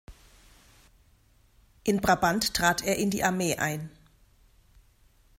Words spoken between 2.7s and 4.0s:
er in die Armee ein.